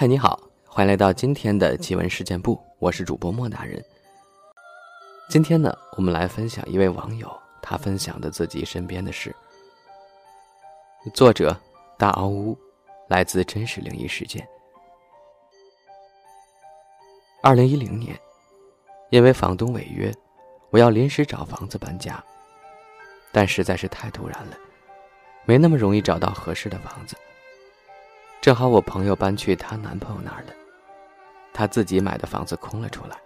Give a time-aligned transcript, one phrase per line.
[0.00, 3.84] 嗨，你好，欢迎来到今天的奇闻事件部，我是主播莫大人。
[5.28, 7.30] 今天呢，我们来分享一位网友
[7.60, 9.36] 他分享的自己身边的事。
[11.12, 11.54] 作者
[11.98, 12.58] 大凹屋，
[13.08, 14.48] 来自真实灵异事件。
[17.42, 18.18] 二零一零年，
[19.10, 20.10] 因为房东违约，
[20.70, 22.24] 我要临时找房子搬家，
[23.32, 24.56] 但实在是太突然了，
[25.44, 27.14] 没那么容易找到合适的房子。
[28.40, 30.54] 正好我朋友搬去她男朋友那儿了，
[31.52, 33.16] 她自己买的房子空了出来，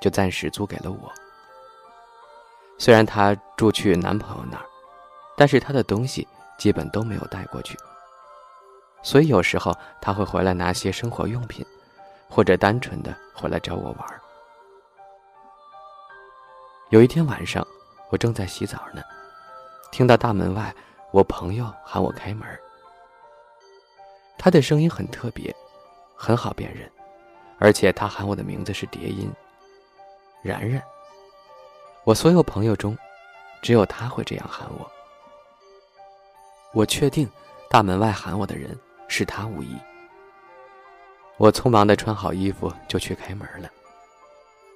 [0.00, 1.12] 就暂时租给了我。
[2.76, 4.64] 虽然她住去男朋友那儿，
[5.36, 6.26] 但是她的东西
[6.58, 7.78] 基本都没有带过去，
[9.04, 11.64] 所以有时候她会回来拿些生活用品，
[12.28, 14.20] 或者单纯的回来找我玩。
[16.88, 17.64] 有一天晚上，
[18.08, 19.00] 我正在洗澡呢，
[19.92, 20.74] 听到大门外
[21.12, 22.48] 我朋友喊我开门。
[24.42, 25.54] 他的声音很特别，
[26.16, 26.90] 很好辨认，
[27.58, 29.30] 而且他喊我的名字是叠音
[30.42, 30.82] “然然”。
[32.04, 32.96] 我所有朋友中，
[33.60, 34.90] 只有他会这样喊我。
[36.72, 37.28] 我确定，
[37.68, 38.74] 大门外喊我的人
[39.08, 39.76] 是他无疑。
[41.36, 43.70] 我匆忙的穿好衣服就去开门了。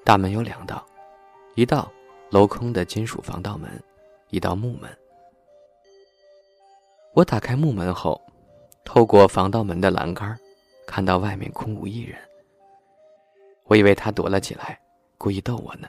[0.05, 0.84] 大门有两道，
[1.55, 1.91] 一道
[2.31, 3.83] 镂空的金属防盗门，
[4.28, 4.95] 一道木门。
[7.15, 8.21] 我打开木门后。
[8.85, 10.39] 透过防盗门的栏杆，
[10.87, 12.19] 看到外面空无一人。
[13.65, 14.79] 我以为他躲了起来，
[15.17, 15.89] 故意逗我呢，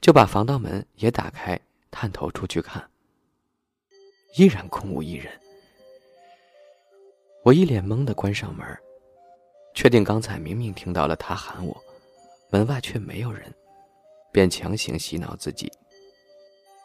[0.00, 1.58] 就把防盗门也打开，
[1.90, 2.86] 探头出去看。
[4.34, 5.32] 依然空无一人。
[7.44, 8.66] 我一脸懵的关上门，
[9.74, 11.76] 确定刚才明明听到了他喊我，
[12.50, 13.54] 门外却没有人，
[14.32, 15.70] 便强行洗脑自己，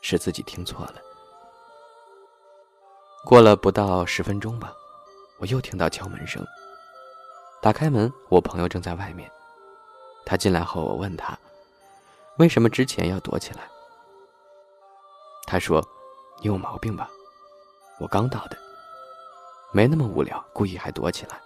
[0.02, 1.02] 是自己听错了。
[3.26, 4.74] 过了不到十分钟吧。
[5.40, 6.46] 我又听到敲门声。
[7.62, 9.30] 打开门，我朋友正在外面。
[10.26, 11.38] 他进来后，我问他
[12.38, 13.62] ：“为什么之前要躲起来？”
[15.48, 15.82] 他说
[16.42, 17.10] ：“你有毛病吧？
[18.00, 18.58] 我刚到的，
[19.72, 21.40] 没那么无聊，故意还躲起来。”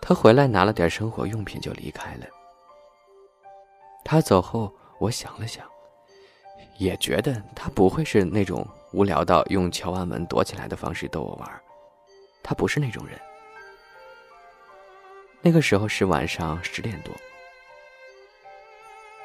[0.00, 2.26] 他回来拿了点生活用品就离开了。
[4.04, 5.64] 他走后，我想了想，
[6.78, 11.62] 也觉得他不会是那种无聊到用敲完门躲起来的方式逗我玩。
[12.48, 13.20] 他不是那种人。
[15.42, 17.14] 那个时候是晚上十点多，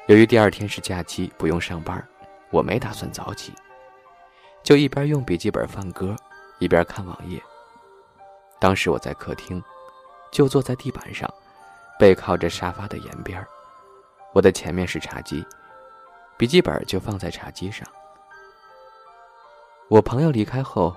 [0.08, 2.06] 由于第二天是假期，不用上班，
[2.50, 3.54] 我没打算早起，
[4.62, 6.14] 就一边用笔记本放歌，
[6.60, 7.42] 一边看网页。
[8.60, 9.64] 当时我在客厅，
[10.30, 11.34] 就坐在地板上，
[11.98, 13.42] 背靠着沙发的沿边
[14.34, 15.46] 我的前面是茶几，
[16.36, 17.88] 笔记本就放在茶几上。
[19.88, 20.94] 我朋友离开后。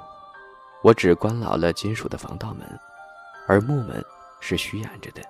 [0.87, 2.65] 我只关牢了金属的防盗门，
[3.49, 4.01] 而木门
[4.39, 5.21] 是虚掩着的。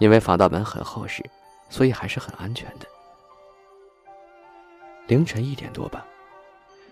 [0.00, 1.24] 因为防盗门很厚实，
[1.68, 2.86] 所以还是很安全的。
[5.06, 6.04] 凌晨一点多吧，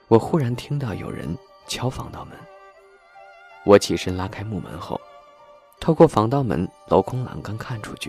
[0.07, 2.39] 我忽然听到有人敲防盗门。
[3.65, 5.01] 我起身拉开木门后，
[5.81, 8.09] 透过防盗门镂空栏杆看出去，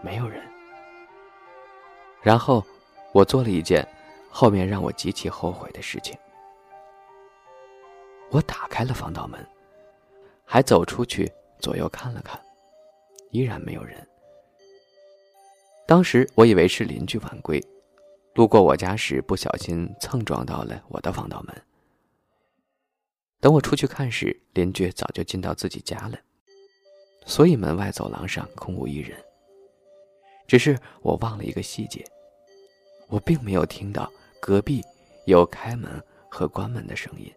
[0.00, 0.42] 没有人。
[2.22, 2.64] 然后，
[3.12, 3.86] 我做了一件
[4.30, 6.18] 后面让我极其后悔的事情。
[8.30, 9.44] 我打开了防盗门，
[10.44, 12.40] 还走出去左右看了看，
[13.30, 14.06] 依然没有人。
[15.86, 17.60] 当时我以为是邻居晚归，
[18.34, 21.62] 路过我家时不小心蹭撞到了我的防盗门。
[23.40, 26.18] 等我出去看时，邻居早就进到自己家了，
[27.26, 29.18] 所以门外走廊上空无一人。
[30.46, 32.04] 只是我忘了一个细节，
[33.08, 34.84] 我并没有听到隔壁
[35.24, 35.90] 有开门
[36.28, 37.32] 和关门的声音。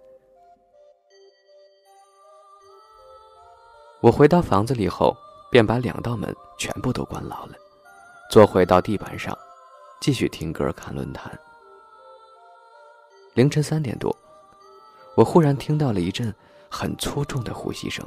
[4.03, 5.15] 我回到房子里后，
[5.49, 7.53] 便把两道门全部都关牢了，
[8.29, 9.33] 坐回到地板上，
[10.01, 11.39] 继续听歌看论坛。
[13.33, 14.13] 凌晨三点多，
[15.15, 16.35] 我忽然听到了一阵
[16.69, 18.05] 很粗重的呼吸声。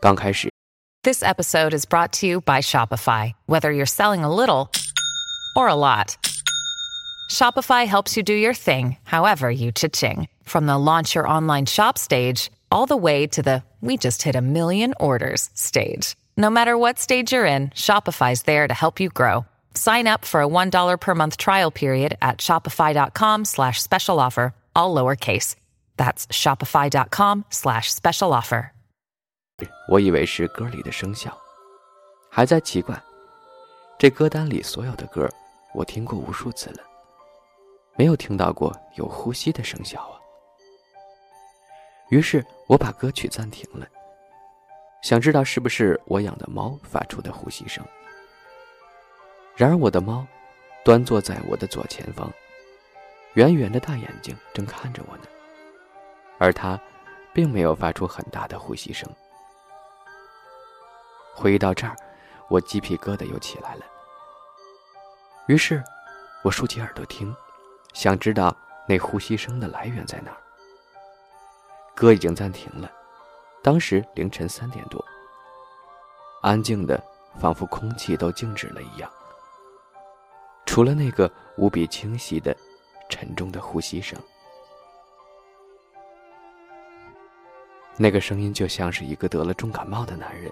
[0.00, 0.50] 刚开始。
[1.02, 3.34] This episode is brought to you by Shopify.
[3.44, 4.70] Whether you're selling a little
[5.54, 6.14] or a lot,
[7.30, 10.28] Shopify helps you do your thing, however you cha-ching.
[10.44, 14.35] From the launch your online shop stage all the way to the we just hit
[14.35, 16.15] a million orders stage.
[16.37, 19.45] No matter what stage you're in, Shopify's there to help you grow.
[19.73, 24.93] Sign up for a $1 per month trial period at shopify.com slash special offer, all
[24.95, 25.55] lowercase.
[25.97, 28.71] That's shopify.com slash special offer.
[29.87, 31.31] 我以为是歌里的声效，
[32.29, 33.01] 还在奇怪，
[33.97, 35.29] 这歌单里所有的歌
[35.73, 36.83] 我听过无数次了，
[37.97, 40.18] 没有听到过有呼吸的声效啊。
[42.10, 43.86] 于是我把歌曲暂停了，
[45.00, 47.84] 想知道是不是我养的猫发出的呼吸声。
[49.56, 50.26] 然而，我的猫
[50.84, 52.32] 端坐在我的左前方，
[53.34, 55.24] 圆圆的大眼睛正看着我呢，
[56.38, 56.80] 而它
[57.32, 59.08] 并没有发出很大的呼吸声。
[61.32, 61.94] 回忆到这儿，
[62.48, 63.84] 我鸡皮疙瘩又起来了。
[65.46, 65.82] 于是，
[66.42, 67.34] 我竖起耳朵听，
[67.92, 68.54] 想知道
[68.88, 70.36] 那呼吸声的来源在哪儿。
[72.00, 72.90] 歌已经暂停了，
[73.62, 75.04] 当时凌晨三点多，
[76.40, 76.98] 安静的
[77.38, 79.10] 仿佛空气都静止了一样。
[80.64, 82.56] 除了那个无比清晰的、
[83.10, 84.18] 沉重的呼吸声，
[87.98, 90.50] 那个声音就像是一个得了重感冒的男人，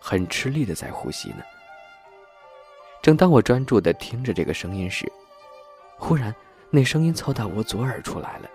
[0.00, 1.44] 很吃力的在呼吸呢。
[3.00, 5.08] 正当我专注的听着这个声音时，
[5.96, 6.34] 忽然，
[6.70, 8.50] 那声音凑到我左耳出来了，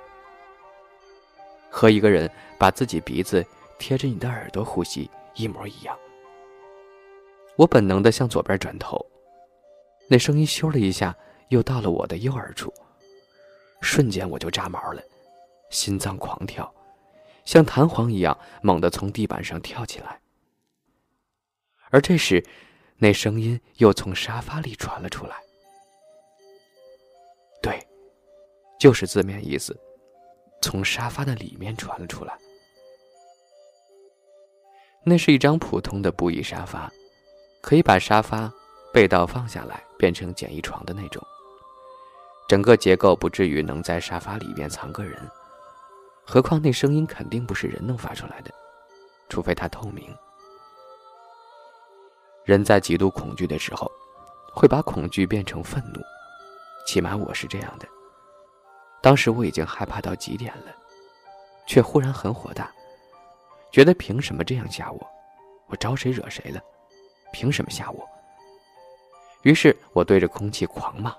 [1.76, 2.30] 和一个人
[2.60, 3.44] 把自己鼻子
[3.80, 5.98] 贴着你的耳朵呼吸一模一样。
[7.56, 9.04] 我本能的向左边转头。
[10.08, 11.18] 那声音咻的一下
[11.50, 12.72] 又到了我的右耳处，
[13.82, 15.02] 瞬间我就炸毛了，
[15.72, 16.72] 心脏狂跳，
[17.44, 20.20] 像弹簧一样猛地从地板上跳起来。
[21.90, 22.46] 而这时，
[22.98, 25.38] 那声音又从沙发里传了出来。
[27.64, 27.84] 对，
[28.80, 29.76] 就是字面意思，
[30.64, 32.34] 从沙发的里面传了出来。
[35.06, 36.90] 那是一张普通的布艺沙发，
[37.62, 38.52] 可以把沙发。
[38.94, 41.20] 被盗放下来变成简易床的那种，
[42.48, 45.20] 整个结构不至于能在沙发里面藏个人，
[46.24, 48.52] 何况那声音肯定不是人能发出来的，
[49.30, 50.16] 除非它透明。
[52.46, 53.92] 人在极度恐惧的时候，
[54.54, 56.00] 会把恐惧变成愤怒，
[56.86, 57.88] 起码我是这样的。
[59.04, 60.74] 当时我已经害怕到极点了，
[61.68, 62.72] 却忽然很火大，
[63.70, 65.08] 觉得凭什么这样吓我？
[65.68, 66.62] 我招谁惹谁了？
[67.34, 68.08] 凭什么吓我？
[69.42, 71.14] 于是我对着空气狂骂，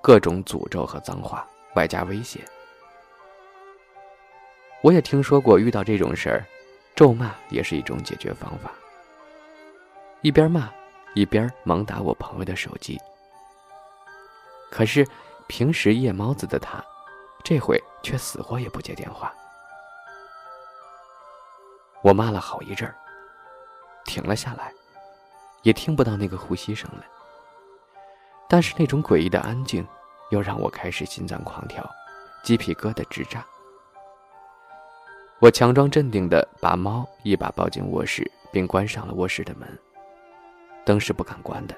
[0.00, 2.40] 各种诅咒和脏话，外加威胁。
[4.80, 6.46] 我也听说过遇到这种事儿，
[6.96, 8.72] 咒骂也是一种解决方法。
[10.22, 10.72] 一边骂，
[11.14, 12.98] 一边猛打我朋友的手机。
[14.70, 15.06] 可是
[15.46, 16.82] 平时夜猫子的他，
[17.42, 19.32] 这回却死活也不接电话。
[22.02, 22.94] 我骂了好一阵儿，
[24.04, 24.72] 停了下来。
[25.62, 27.04] 也听不到那个呼吸声了，
[28.48, 29.86] 但是那种诡异的安静，
[30.30, 31.88] 又让我开始心脏狂跳，
[32.42, 33.46] 鸡皮疙瘩直炸。
[35.38, 39.78] 我强装镇定的把猫一把抱进卧室，并关上了卧室的门，
[40.84, 41.76] 灯是不敢关的。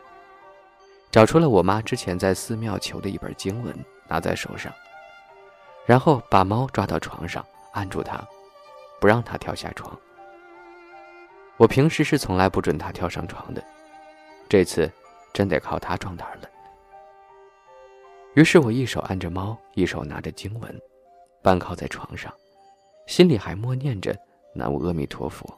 [1.14, 3.72] 找出了我妈之前在寺庙求的一本经文，
[4.08, 4.75] 拿在手上，
[5.87, 8.20] 然后把猫抓到床上，按住它，
[9.00, 9.96] 不让它跳下床。
[11.56, 13.62] 我平时是从来不准它跳上床的。
[14.49, 14.90] 这次，
[15.32, 16.50] 真得靠它壮胆了。
[18.34, 20.82] 于是我一手按着猫，一手拿着经文，
[21.44, 22.34] 半靠在床上，
[23.06, 24.12] 心里还默念着
[24.52, 25.49] “南无阿弥陀佛”，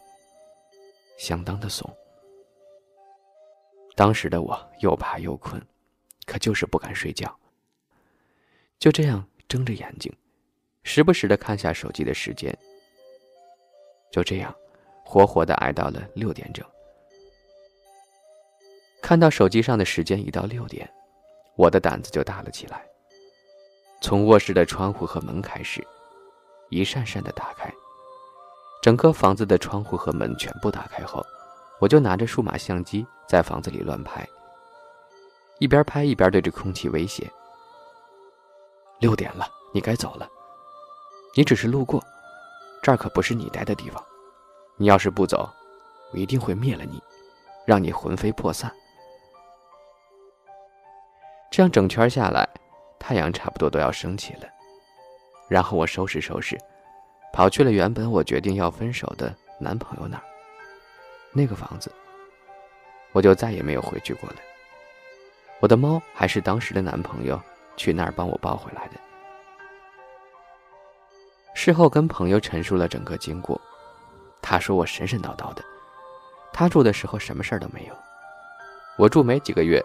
[1.17, 1.91] 相当的怂。
[3.97, 5.61] 当时的我又怕又困，
[6.27, 7.35] 可就是不敢睡觉。
[8.79, 10.15] 就这样睁着眼睛，
[10.83, 12.57] 时不时的看下手机的时间。
[14.13, 14.55] 就这样，
[15.03, 16.63] 活活的挨到了六点整。
[19.01, 20.89] 看到手机上的时间一到六点，
[21.57, 22.85] 我的胆子就大了起来。
[24.03, 25.83] 从卧室的窗户和门开始，
[26.69, 27.73] 一扇扇的打开，
[28.83, 31.25] 整个房子的窗户和门全部打开后，
[31.79, 34.27] 我就拿着数码相机在房子里乱拍，
[35.59, 37.31] 一边拍一边对着空气威胁
[38.99, 40.27] ：“六点了，你该走了。
[41.35, 42.03] 你只是路过，
[42.83, 44.03] 这儿可不是你待的地方。
[44.77, 45.49] 你要是不走，
[46.13, 47.03] 我一定会灭了你，
[47.67, 48.73] 让你魂飞魄散。”
[51.51, 52.49] 这样整圈下来，
[52.99, 54.49] 太阳差不多都要升起了。
[55.49, 56.59] 然后我收拾收拾，
[57.33, 60.25] 跑去了原本我决定要分手的男朋友那儿。
[61.37, 61.93] 那个房子，
[63.13, 64.37] 我就再也没有回去过了。
[65.61, 67.39] 我的猫还是当时的男朋友
[67.77, 68.95] 去那儿帮我抱回来的。
[71.55, 73.61] 事后跟朋友陈述了整个经过，
[74.41, 75.63] 他说我神神叨叨的。
[76.55, 77.95] 他住的时候什么事儿都没有，
[78.97, 79.83] 我住没几个月，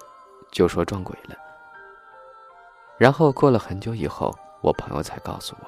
[0.54, 1.36] 就说撞鬼了。
[2.98, 5.68] 然后过了很久以后，我朋友才告诉我，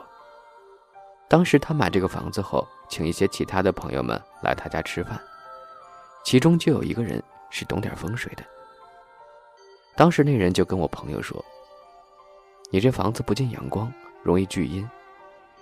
[1.28, 5.20] 当时他买这个房子后，请一些其他的朋友们来他家吃饭，
[6.24, 8.44] 其中就有一个人是懂点风水的。
[9.96, 11.44] 当时那人就跟我朋友说
[12.72, 14.90] ：“你这房子不进阳光，容易聚阴，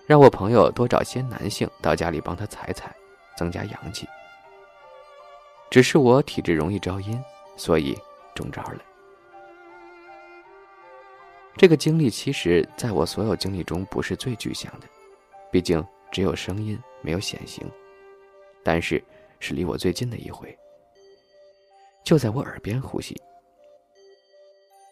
[0.08, 2.96] 让我朋友多找些男性到家里帮他踩踩，
[3.36, 4.08] 增加阳气。”
[5.70, 7.22] 只是我体质容易招阴，
[7.58, 7.98] 所以
[8.36, 8.77] 中招了。
[11.58, 14.88] 这个经历其实在我所有经历中不是最具象的，
[15.51, 17.70] 毕竟只有声音没有显形，
[18.63, 19.03] 但是
[19.41, 20.57] 是离我最近的一回，
[22.05, 23.19] 就在我耳边呼吸，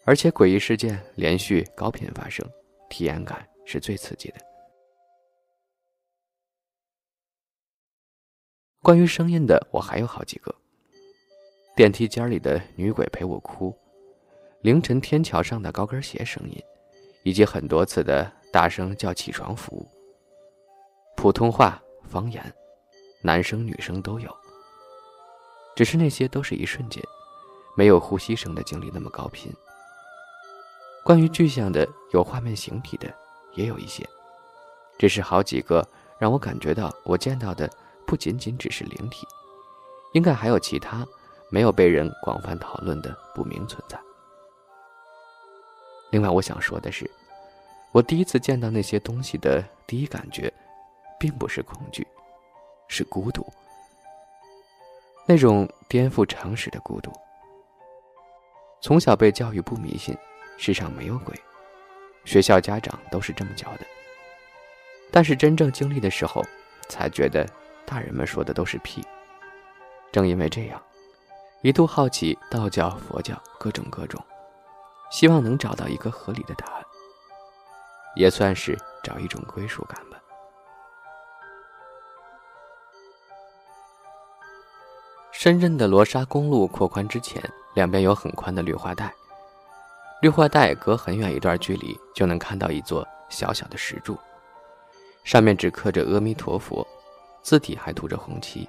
[0.04, 2.46] 而且诡异事件连续高频发生，
[2.90, 4.40] 体验感是最刺激的。
[8.82, 10.54] 关于声音的，我还有好几个：
[11.76, 13.74] 电梯间里的女鬼陪我哭。
[14.62, 16.60] 凌晨天桥上的高跟鞋声音，
[17.22, 19.88] 以及很多次的大声叫起床服务。
[21.16, 22.42] 普通话、方言，
[23.22, 24.39] 男生女生都有。
[25.80, 27.02] 只是那些都是一瞬间，
[27.74, 29.50] 没有呼吸声的经历那么高频。
[31.02, 33.10] 关于具象的、有画面形体的，
[33.54, 34.06] 也有一些，
[34.98, 35.82] 只是好几个
[36.18, 37.66] 让我感觉到我见到的
[38.06, 39.26] 不仅仅只是灵体，
[40.12, 41.02] 应该还有其他
[41.48, 43.98] 没有被人广泛讨论的不明存在。
[46.10, 47.10] 另外，我想说的是，
[47.90, 50.52] 我第一次见到那些东西的第一感觉，
[51.18, 52.06] 并不是恐惧，
[52.86, 53.50] 是孤独。
[55.30, 57.12] 那种颠覆常识的孤独。
[58.80, 60.12] 从小被教育不迷信，
[60.58, 61.32] 世上没有鬼，
[62.24, 63.86] 学校家长都是这么教的。
[65.12, 66.44] 但是真正经历的时候，
[66.88, 67.46] 才觉得
[67.86, 69.04] 大人们说的都是屁。
[70.10, 70.82] 正因为这样，
[71.62, 74.20] 一度好奇道教、佛教各种各种。
[75.12, 76.84] 希望能找到一个合理的答案，
[78.16, 80.19] 也算是找一种归属感吧。
[85.40, 87.42] 深圳的罗沙公路扩宽之前，
[87.72, 89.10] 两边有很宽的绿化带，
[90.20, 94.18] 绿化带隔很远一段距离就能看到一座小小的石柱，
[95.24, 96.86] 上面只刻着阿弥陀佛，
[97.40, 98.68] 字体还涂着红漆。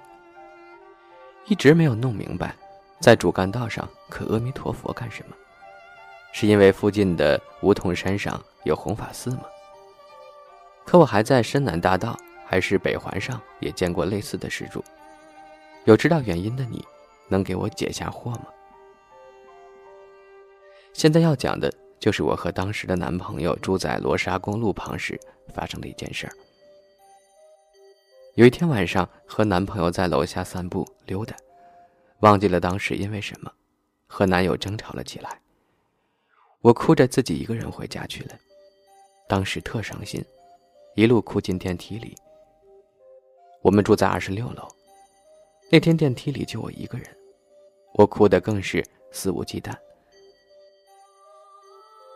[1.46, 2.56] 一直没有弄明白，
[3.02, 5.36] 在主干道上刻阿弥陀佛干什么。
[6.32, 9.44] 是因为附近的梧桐山上有弘法寺吗？
[10.86, 14.82] 可我还在深南大道还是北环上也见过类似的石柱。
[15.86, 16.86] 有知道原因的你，
[17.28, 18.48] 能给我解下惑吗？
[20.94, 25.20] 现在要讲的就是我和当时的男朋友住在罗沙公路旁时
[25.54, 26.34] 发生的一件事儿。
[28.36, 31.36] 有一天晚上和男朋友在楼下散步溜达，
[32.20, 33.52] 忘记了当时因为什么，
[34.06, 35.42] 和男友争吵了起来。
[36.62, 38.38] 我哭着自己一个人回家去了，
[39.28, 40.24] 当时特伤心，
[40.96, 42.16] 一路哭进电梯里。
[43.64, 44.68] 我们住在二十六楼，
[45.74, 47.08] 那天电梯里就我一个人，
[47.94, 49.74] 我哭得更是肆无忌惮。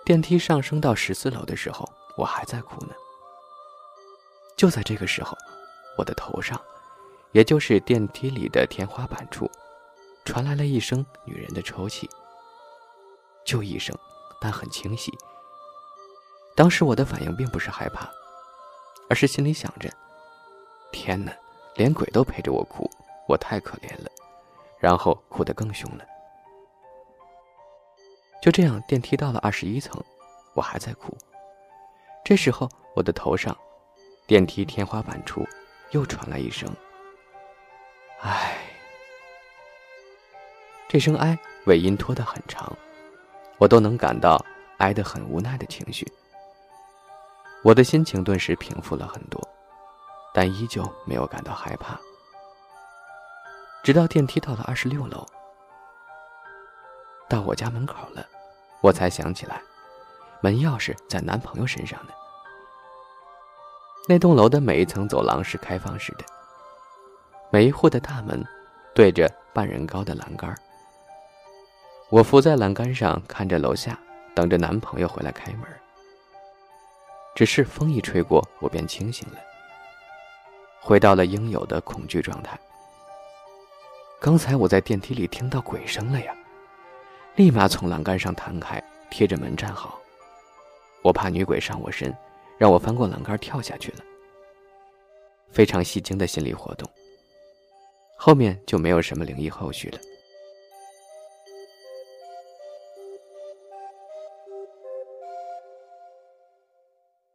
[0.03, 2.93] 电梯上升到十四楼的时候，我还在哭呢。
[4.57, 5.37] 就在这个时候，
[5.97, 6.61] 我的头上，
[7.31, 9.49] 也就是电梯里的天花板处，
[10.25, 12.09] 传来了一声女人的抽泣，
[13.45, 13.97] 就一声。
[14.41, 15.11] 但很清晰。
[16.55, 18.11] 当时我的反应并不是害怕，
[19.09, 19.89] 而是心里想着
[20.91, 21.33] ：“天哪，
[21.75, 22.87] 连鬼都陪着我哭，
[23.27, 24.09] 我太可怜了。”
[24.79, 26.05] 然后哭得更凶了。
[28.41, 30.03] 就这样，电梯到了二十一层，
[30.53, 31.17] 我还在哭。
[32.23, 33.57] 这时候，我的头上，
[34.27, 35.47] 电梯天花板处，
[35.91, 36.69] 又传来一声
[38.21, 38.57] “唉”。
[40.87, 42.71] 这声“哀”尾音拖得很长。
[43.57, 44.43] 我都能感到
[44.77, 46.05] 哀得很无奈的情绪，
[47.63, 49.41] 我的心情顿时平复了很多，
[50.33, 51.99] 但依旧没有感到害怕。
[53.85, 55.23] 直到电梯到了二十六楼，
[57.29, 58.25] 到我家门口了，
[58.81, 59.61] 我才想起来，
[60.41, 62.11] 门钥匙在男朋友身上呢。
[64.09, 66.25] 那栋楼的每一层走廊是开放式的，
[67.51, 68.43] 每一户的大门
[68.95, 70.59] 对着半人高的栏杆
[72.09, 73.99] 我伏在栏杆上，看着楼下，
[74.33, 75.61] 等着男朋友回来开门。
[77.35, 79.37] 只是风一吹过，我便清醒了，
[80.81, 82.59] 回到了应有的恐惧状态。
[84.19, 86.35] 刚才我在电梯里听到鬼声了呀，
[87.35, 89.99] 立马从栏杆上弹开，贴着门站好。
[91.03, 92.15] 我怕女鬼上我身，
[92.57, 93.99] 让我翻过栏杆跳下去了。
[95.51, 96.89] 非常戏精的心理活动。
[98.17, 99.99] 后面就没有什么灵异后续了。